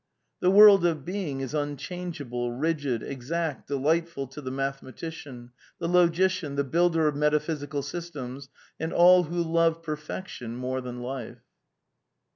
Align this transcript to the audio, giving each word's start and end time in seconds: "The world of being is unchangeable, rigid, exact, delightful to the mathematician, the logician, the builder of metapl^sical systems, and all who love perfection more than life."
"The 0.41 0.49
world 0.49 0.83
of 0.83 1.05
being 1.05 1.41
is 1.41 1.53
unchangeable, 1.53 2.53
rigid, 2.53 3.03
exact, 3.03 3.67
delightful 3.67 4.25
to 4.29 4.41
the 4.41 4.49
mathematician, 4.49 5.51
the 5.77 5.87
logician, 5.87 6.55
the 6.55 6.63
builder 6.63 7.07
of 7.07 7.13
metapl^sical 7.13 7.83
systems, 7.83 8.49
and 8.79 8.93
all 8.93 9.25
who 9.25 9.43
love 9.43 9.83
perfection 9.83 10.55
more 10.55 10.81
than 10.81 11.01
life." 11.03 11.43